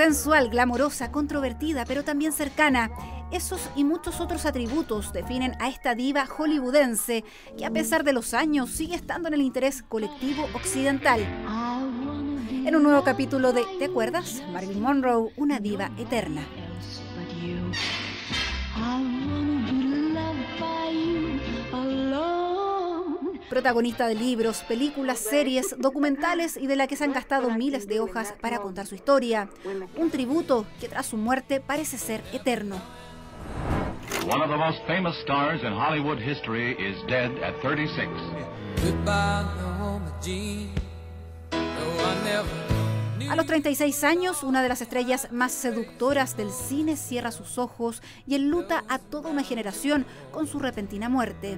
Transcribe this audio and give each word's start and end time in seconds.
Sensual, 0.00 0.48
glamorosa, 0.48 1.12
controvertida, 1.12 1.84
pero 1.84 2.04
también 2.04 2.32
cercana. 2.32 2.90
Esos 3.30 3.68
y 3.76 3.84
muchos 3.84 4.18
otros 4.22 4.46
atributos 4.46 5.12
definen 5.12 5.52
a 5.60 5.68
esta 5.68 5.94
diva 5.94 6.24
hollywoodense 6.24 7.22
que 7.58 7.66
a 7.66 7.70
pesar 7.70 8.02
de 8.02 8.14
los 8.14 8.32
años 8.32 8.70
sigue 8.70 8.94
estando 8.94 9.28
en 9.28 9.34
el 9.34 9.42
interés 9.42 9.82
colectivo 9.82 10.48
occidental. 10.54 11.20
En 12.64 12.74
un 12.74 12.82
nuevo 12.82 13.04
capítulo 13.04 13.52
de 13.52 13.62
¿Te 13.78 13.84
acuerdas? 13.84 14.42
Marilyn 14.50 14.80
Monroe, 14.80 15.34
una 15.36 15.60
diva 15.60 15.90
eterna. 15.98 16.46
Protagonista 23.50 24.06
de 24.06 24.14
libros, 24.14 24.62
películas, 24.62 25.18
series, 25.18 25.76
documentales 25.78 26.56
y 26.56 26.66
de 26.66 26.76
la 26.76 26.86
que 26.86 26.96
se 26.96 27.04
han 27.04 27.12
gastado 27.12 27.50
miles 27.50 27.86
de 27.86 28.00
hojas 28.00 28.34
para 28.40 28.60
contar 28.60 28.86
su 28.86 28.94
historia. 28.94 29.50
Un 29.96 30.10
tributo 30.10 30.64
que 30.80 30.88
tras 30.88 31.06
su 31.06 31.18
muerte 31.18 31.60
parece 31.60 31.98
ser 31.98 32.22
eterno. 32.32 32.76
A 43.30 43.36
los 43.36 43.46
36 43.46 44.02
años, 44.02 44.42
una 44.42 44.60
de 44.60 44.68
las 44.68 44.82
estrellas 44.82 45.28
más 45.30 45.52
seductoras 45.52 46.36
del 46.36 46.50
cine 46.50 46.96
cierra 46.96 47.30
sus 47.30 47.58
ojos 47.58 48.02
y 48.26 48.34
enluta 48.34 48.82
a 48.88 48.98
toda 48.98 49.30
una 49.30 49.44
generación 49.44 50.04
con 50.32 50.48
su 50.48 50.58
repentina 50.58 51.08
muerte. 51.08 51.56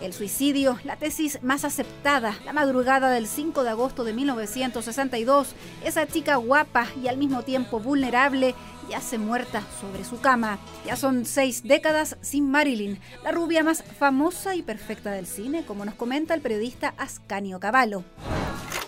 El 0.00 0.14
suicidio, 0.14 0.78
la 0.82 0.96
tesis 0.96 1.42
más 1.42 1.66
aceptada, 1.66 2.34
la 2.46 2.54
madrugada 2.54 3.10
del 3.10 3.26
5 3.26 3.64
de 3.64 3.68
agosto 3.68 4.02
de 4.02 4.14
1962, 4.14 5.54
esa 5.84 6.06
chica 6.06 6.36
guapa 6.36 6.86
y 7.02 7.08
al 7.08 7.18
mismo 7.18 7.42
tiempo 7.42 7.80
vulnerable 7.80 8.54
yace 8.88 9.18
muerta 9.18 9.62
sobre 9.78 10.06
su 10.06 10.22
cama. 10.22 10.58
Ya 10.86 10.96
son 10.96 11.26
seis 11.26 11.62
décadas 11.64 12.16
sin 12.22 12.50
Marilyn, 12.50 12.98
la 13.22 13.30
rubia 13.30 13.62
más 13.62 13.82
famosa 13.82 14.54
y 14.56 14.62
perfecta 14.62 15.10
del 15.10 15.26
cine, 15.26 15.66
como 15.66 15.84
nos 15.84 15.96
comenta 15.96 16.32
el 16.32 16.40
periodista 16.40 16.94
Ascanio 16.96 17.60
Cavallo. 17.60 18.04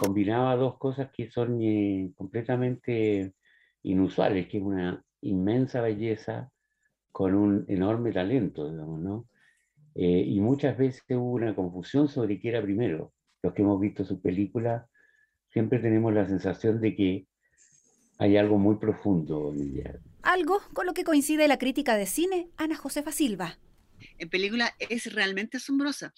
Combinaba 0.02 0.56
dos 0.56 0.78
cosas 0.78 1.10
que 1.12 1.30
son 1.30 1.62
eh, 1.62 2.10
completamente 2.16 3.34
inusuales, 3.84 4.48
que 4.48 4.58
es 4.58 4.64
una 4.64 5.04
inmensa 5.20 5.80
belleza 5.80 6.50
con 7.12 7.34
un 7.36 7.64
enorme 7.68 8.10
talento, 8.10 8.68
digamos, 8.68 9.00
¿no? 9.00 9.28
Eh, 9.94 10.24
y 10.26 10.40
muchas 10.40 10.76
veces 10.76 11.04
hubo 11.10 11.34
una 11.34 11.54
confusión 11.54 12.08
sobre 12.08 12.40
qué 12.40 12.48
era 12.48 12.60
primero. 12.60 13.12
Los 13.42 13.54
que 13.54 13.62
hemos 13.62 13.80
visto 13.80 14.04
su 14.04 14.20
película 14.20 14.88
siempre 15.50 15.78
tenemos 15.78 16.12
la 16.12 16.26
sensación 16.26 16.80
de 16.80 16.96
que 16.96 17.26
hay 18.18 18.36
algo 18.36 18.58
muy 18.58 18.78
profundo 18.78 19.52
en 19.54 19.60
ella. 19.60 20.00
Algo 20.22 20.62
con 20.72 20.86
lo 20.86 20.94
que 20.94 21.04
coincide 21.04 21.46
la 21.46 21.58
crítica 21.58 21.94
de 21.96 22.06
cine 22.06 22.48
Ana 22.56 22.74
Josefa 22.74 23.12
Silva. 23.12 23.56
En 24.18 24.28
película 24.28 24.74
es 24.80 25.14
realmente 25.14 25.58
asombrosa 25.58 26.12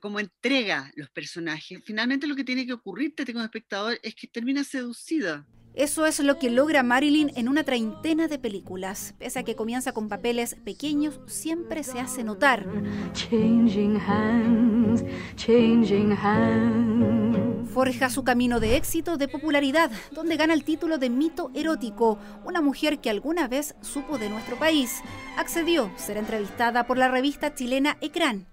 como 0.00 0.20
entrega 0.20 0.90
los 0.96 1.10
personajes. 1.10 1.80
Finalmente 1.84 2.26
lo 2.26 2.36
que 2.36 2.44
tiene 2.44 2.66
que 2.66 2.72
ocurrirte 2.72 3.30
como 3.32 3.44
espectador 3.44 3.98
es 4.02 4.14
que 4.14 4.26
termina 4.26 4.64
seducida. 4.64 5.46
Eso 5.74 6.04
es 6.04 6.20
lo 6.20 6.38
que 6.38 6.50
logra 6.50 6.82
Marilyn 6.82 7.32
en 7.34 7.48
una 7.48 7.64
treintena 7.64 8.28
de 8.28 8.38
películas. 8.38 9.14
Pese 9.18 9.38
a 9.38 9.42
que 9.42 9.56
comienza 9.56 9.92
con 9.92 10.10
papeles 10.10 10.54
pequeños, 10.54 11.18
siempre 11.26 11.82
se 11.82 11.98
hace 11.98 12.24
notar. 12.24 12.66
Forja 17.72 18.10
su 18.10 18.22
camino 18.22 18.60
de 18.60 18.76
éxito, 18.76 19.16
de 19.16 19.28
popularidad, 19.28 19.90
donde 20.10 20.36
gana 20.36 20.52
el 20.52 20.62
título 20.62 20.98
de 20.98 21.08
mito 21.08 21.50
erótico, 21.54 22.18
una 22.44 22.60
mujer 22.60 22.98
que 22.98 23.08
alguna 23.08 23.48
vez 23.48 23.74
supo 23.80 24.18
de 24.18 24.28
nuestro 24.28 24.58
país. 24.58 25.00
Accedió 25.38 25.86
a 25.86 25.98
ser 25.98 26.18
entrevistada 26.18 26.86
por 26.86 26.98
la 26.98 27.08
revista 27.08 27.54
chilena 27.54 27.96
Ecrán. 28.02 28.46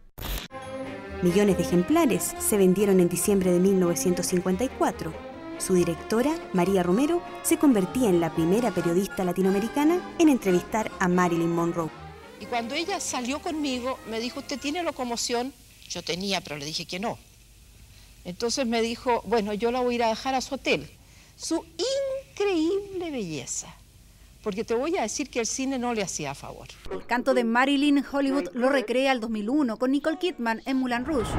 Millones 1.21 1.57
de 1.57 1.63
ejemplares 1.63 2.35
se 2.39 2.57
vendieron 2.57 2.99
en 2.99 3.09
diciembre 3.09 3.51
de 3.51 3.59
1954 3.59 5.29
su 5.59 5.73
directora, 5.73 6.39
María 6.53 6.83
Romero, 6.83 7.21
se 7.43 7.57
convertía 7.57 8.07
en 8.07 8.21
la 8.21 8.33
primera 8.33 8.71
periodista 8.71 9.25
latinoamericana 9.25 10.15
en 10.17 10.29
entrevistar 10.29 10.89
a 10.99 11.09
Marilyn 11.09 11.53
Monroe. 11.53 11.89
Y 12.39 12.45
cuando 12.45 12.75
ella 12.75 13.01
salió 13.01 13.41
conmigo, 13.41 13.99
me 14.09 14.21
dijo, 14.21 14.39
¿usted 14.39 14.57
tiene 14.57 14.83
locomoción? 14.83 15.53
Yo 15.89 16.01
tenía, 16.01 16.39
pero 16.39 16.55
le 16.55 16.65
dije 16.65 16.85
que 16.85 16.99
no. 16.99 17.19
Entonces 18.23 18.65
me 18.65 18.81
dijo, 18.81 19.21
bueno, 19.25 19.53
yo 19.53 19.71
la 19.71 19.81
voy 19.81 19.95
a 19.95 19.97
ir 19.97 20.03
a 20.03 20.09
dejar 20.09 20.33
a 20.33 20.41
su 20.41 20.55
hotel. 20.55 20.89
Su 21.35 21.65
increíble 22.31 23.11
belleza. 23.11 23.67
Porque 24.43 24.63
te 24.63 24.73
voy 24.73 24.97
a 24.97 25.01
decir 25.01 25.29
que 25.29 25.41
el 25.41 25.45
cine 25.45 25.77
no 25.77 25.93
le 25.93 26.01
hacía 26.01 26.33
favor. 26.33 26.67
El 26.91 27.05
canto 27.05 27.33
de 27.33 27.43
Marilyn 27.43 28.03
Hollywood 28.09 28.49
lo 28.53 28.69
recrea 28.69 29.11
el 29.11 29.19
2001 29.19 29.77
con 29.77 29.91
Nicole 29.91 30.17
Kidman 30.17 30.61
en 30.65 30.77
Moulin 30.77 31.05
Rouge. 31.05 31.31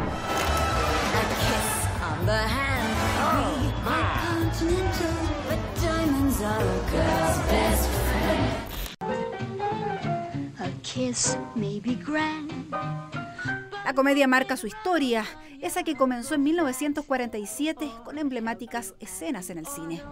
La 13.85 13.95
comedia 13.95 14.29
marca 14.29 14.57
su 14.57 14.67
historia, 14.67 15.25
esa 15.61 15.83
que 15.83 15.97
comenzó 15.97 16.35
en 16.35 16.43
1947 16.43 17.91
con 18.05 18.19
emblemáticas 18.19 18.95
escenas 19.01 19.51
en 19.51 19.59
el 19.59 19.67
cine. 19.67 20.03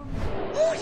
Oh, 0.55 0.75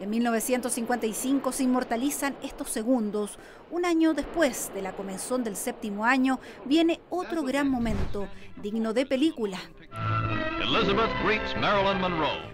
en 0.00 0.10
1955 0.10 1.52
se 1.52 1.62
inmortalizan 1.62 2.36
estos 2.42 2.70
segundos. 2.70 3.38
Un 3.70 3.84
año 3.84 4.14
después 4.14 4.72
de 4.74 4.82
la 4.82 4.92
comenzón 4.92 5.44
del 5.44 5.56
séptimo 5.56 6.04
año 6.04 6.40
viene 6.64 7.00
otro 7.10 7.42
gran 7.42 7.68
momento, 7.68 8.28
digno 8.56 8.92
de 8.92 9.06
película. 9.06 9.58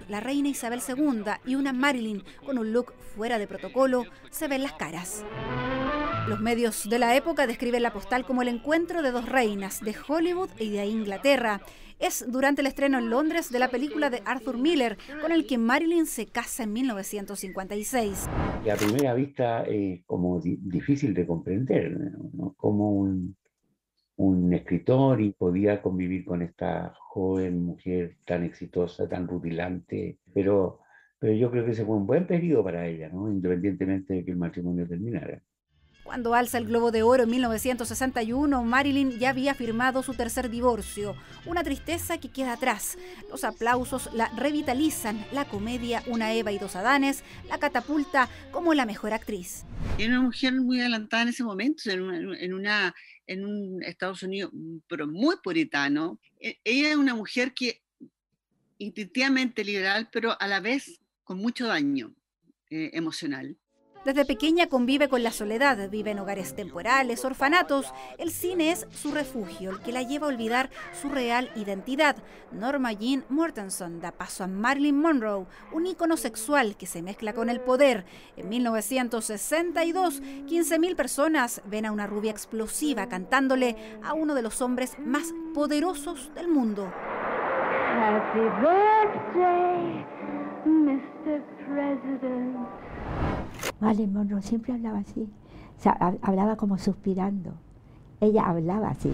La 0.09 0.21
reina 0.21 0.49
Isabel 0.49 0.83
II 0.87 1.25
y 1.45 1.55
una 1.55 1.73
Marilyn 1.73 2.25
con 2.45 2.59
un 2.59 2.73
look 2.73 2.93
fuera 3.15 3.39
de 3.39 3.47
protocolo 3.47 4.05
se 4.31 4.49
ven 4.49 4.63
las 4.63 4.73
caras. 4.73 5.25
Los 6.29 6.41
medios 6.41 6.89
de 6.89 6.99
la 6.99 7.15
época 7.17 7.47
describen 7.47 7.83
la 7.83 7.93
postal 7.93 8.25
como 8.25 8.43
el 8.43 8.49
encuentro 8.49 9.03
de 9.03 9.13
dos 9.13 9.29
reinas, 9.29 9.81
de 9.81 9.95
Hollywood 10.09 10.51
y 10.59 10.71
de 10.71 10.87
Inglaterra 10.87 11.61
es 11.99 12.27
durante 12.31 12.61
el 12.61 12.67
estreno 12.67 12.99
en 12.99 13.11
Londres 13.11 13.51
de 13.51 13.59
la 13.59 13.69
película 13.69 14.11
de 14.11 14.21
Arthur 14.27 14.59
Miller, 14.59 14.99
con 15.23 15.33
el 15.33 15.47
que 15.47 15.57
Marilyn 15.57 16.07
se 16.07 16.27
casa 16.27 16.65
en 16.65 16.73
1956. 16.73 18.29
A 18.29 18.77
primera 18.77 19.15
vista 19.15 19.63
es 19.63 20.05
como 20.05 20.41
difícil 20.43 21.15
de 21.15 21.27
comprender, 21.27 21.97
¿no? 22.35 22.55
Como 22.59 22.91
un, 22.91 23.37
un 24.17 24.53
escritor 24.53 25.21
y 25.21 25.33
podía 25.33 25.81
convivir 25.81 26.25
con 26.25 26.43
esta 26.43 26.95
joven 26.99 27.63
mujer 27.63 28.17
tan 28.27 28.45
exitosa, 28.45 29.09
tan 29.09 29.29
rutilante, 29.29 30.19
pero, 30.35 30.81
pero 31.19 31.33
yo 31.35 31.51
creo 31.51 31.65
que 31.65 31.71
ese 31.71 31.85
fue 31.85 31.97
un 31.97 32.07
buen 32.07 32.27
periodo 32.27 32.65
para 32.65 32.87
ella, 32.87 33.09
¿no? 33.09 33.31
independientemente 33.31 34.15
de 34.15 34.25
que 34.25 34.31
el 34.33 34.37
matrimonio 34.39 34.87
terminara. 34.87 35.43
Cuando 36.07 36.35
alza 36.35 36.59
el 36.59 36.67
Globo 36.67 36.93
de 36.93 37.03
Oro 37.03 37.25
en 37.25 37.31
1961, 37.31 38.63
Marilyn 38.63 39.19
ya 39.19 39.31
había 39.31 39.55
firmado 39.55 40.05
su 40.05 40.15
tercer 40.15 40.49
divorcio. 40.49 41.17
Una 41.47 41.65
tristeza 41.65 42.19
que 42.19 42.31
queda 42.31 42.53
atrás. 42.53 42.97
Los 43.29 43.43
aplausos 43.43 44.09
la 44.15 44.29
revitalizan. 44.37 45.27
La 45.33 45.47
comedia 45.47 46.05
Una 46.07 46.33
Eva 46.33 46.53
y 46.53 46.59
dos 46.59 46.77
Adanes 46.77 47.25
la 47.49 47.59
catapulta 47.59 48.29
como 48.53 48.73
la 48.73 48.87
mejor 48.87 49.13
actriz. 49.13 49.65
Era 49.99 50.11
una 50.11 50.23
mujer 50.23 50.53
muy 50.55 50.81
adelantada 50.81 51.25
en 51.25 51.29
ese 51.31 51.43
momento, 51.43 51.91
en, 51.91 52.55
una, 52.55 52.95
un 53.29 53.83
Estados 53.83 54.23
Unidos 54.23 54.53
pero 54.87 55.09
muy 55.09 55.35
puritano. 55.43 56.21
E, 56.39 56.61
ella 56.63 56.91
es 56.91 56.97
una 56.97 57.17
mujer 57.17 57.53
que 57.53 57.83
instintivamente 58.79 59.65
liberal, 59.65 60.09
pero 60.13 60.41
a 60.41 60.47
la 60.47 60.61
vez 60.61 61.01
con 61.25 61.39
mucho 61.39 61.67
daño 61.67 62.15
eh, 62.71 62.91
emocional. 62.93 63.57
Desde 64.07 64.25
pequeña 64.25 64.69
convive 64.69 65.09
con 65.09 65.25
la 65.25 65.33
soledad, 65.33 65.91
vive 65.91 66.13
en 66.13 66.21
hogares 66.21 66.55
temporales, 66.55 67.25
orfanatos. 67.25 67.93
El 68.19 68.31
cine 68.31 68.71
es 68.71 68.87
su 68.93 69.11
refugio, 69.11 69.73
el 69.73 69.81
que 69.81 69.91
la 69.91 70.03
lleva 70.03 70.27
a 70.27 70.29
olvidar 70.29 70.71
su 70.93 71.09
real 71.09 71.51
identidad. 71.57 72.15
Norma 72.53 72.93
Jean 72.93 73.25
Mortenson 73.29 73.99
da 73.99 74.13
paso 74.13 74.45
a 74.45 74.47
Marilyn 74.47 74.97
Monroe, 74.97 75.47
un 75.73 75.87
ícono 75.87 76.17
sexual 76.17 76.77
que 76.77 76.87
se 76.87 77.03
mezcla 77.03 77.33
con 77.33 77.51
el 77.51 77.59
poder. 77.59 78.05
En 78.37 78.49
1962, 78.49 80.23
15.000 80.23 80.95
personas 80.95 81.61
ven 81.65 81.85
a 81.85 81.91
una 81.91 82.07
rubia 82.07 82.31
explosiva 82.31 83.09
cantándole 83.09 83.75
a 84.05 84.15
uno 84.15 84.37
de 84.37 84.43
los 84.43 84.61
hombres 84.61 84.97
más 85.01 85.35
poderosos 85.53 86.31
del 86.37 86.47
mundo. 86.47 86.93
Happy 87.99 88.39
birthday, 88.63 90.07
Mr. 90.65 91.43
President. 91.67 93.36
Marilyn 93.81 94.13
Monroe 94.13 94.43
siempre 94.43 94.73
hablaba 94.73 94.99
así, 94.99 95.29
hablaba 96.23 96.57
como 96.57 96.79
suspirando. 96.79 97.55
Ella 98.21 98.45
hablaba 98.45 98.89
así. 98.89 99.13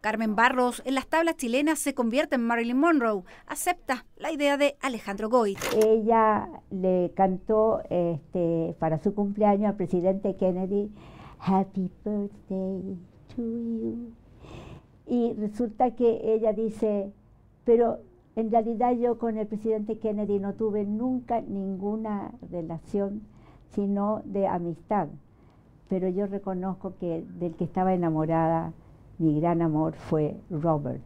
Carmen 0.00 0.34
Barros 0.34 0.82
en 0.86 0.94
las 0.94 1.06
tablas 1.06 1.36
chilenas 1.36 1.78
se 1.78 1.94
convierte 1.94 2.36
en 2.36 2.46
Marilyn 2.46 2.78
Monroe. 2.78 3.22
Acepta 3.46 4.06
la 4.16 4.32
idea 4.32 4.56
de 4.56 4.76
Alejandro 4.80 5.28
Goy. 5.28 5.56
Ella 5.76 6.48
le 6.70 7.12
cantó 7.14 7.82
este, 7.90 8.74
para 8.78 8.98
su 9.02 9.14
cumpleaños 9.14 9.68
al 9.68 9.76
presidente 9.76 10.36
Kennedy, 10.36 10.90
Happy 11.38 11.90
Birthday 12.02 12.98
to 13.36 13.42
you. 13.42 14.12
Y 15.06 15.34
resulta 15.34 15.94
que 15.94 16.20
ella 16.34 16.52
dice, 16.54 17.12
pero 17.64 17.98
en 18.36 18.50
realidad 18.50 18.92
yo 18.92 19.18
con 19.18 19.36
el 19.36 19.46
presidente 19.46 19.98
Kennedy 19.98 20.38
no 20.38 20.54
tuve 20.54 20.84
nunca 20.84 21.42
ninguna 21.42 22.32
relación, 22.50 23.22
sino 23.74 24.22
de 24.24 24.46
amistad. 24.46 25.08
Pero 25.88 26.08
yo 26.08 26.26
reconozco 26.26 26.94
que 26.98 27.24
del 27.38 27.54
que 27.56 27.64
estaba 27.64 27.94
enamorada 27.94 28.72
mi 29.18 29.38
gran 29.38 29.60
amor 29.60 29.94
fue 29.94 30.36
Robert. 30.50 31.02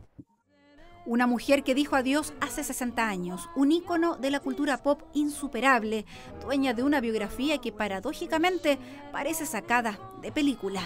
Una 1.07 1.27
mujer 1.27 1.65
que 1.65 1.75
dijo 1.75 1.97
adiós 1.97 2.33
hace 2.41 2.65
60 2.65 3.07
años, 3.07 3.51
un 3.57 3.73
ícono 3.73 4.17
de 4.17 4.31
la 4.31 4.41
cultura 4.41 4.79
pop 4.79 5.03
insuperable, 5.13 6.07
dueña 6.43 6.73
de 6.73 6.83
una 6.83 7.01
biografía 7.01 7.59
que 7.59 7.73
paradójicamente 7.73 8.79
parece 9.13 9.45
sacada 9.45 9.99
de 10.23 10.33
película. 10.33 10.81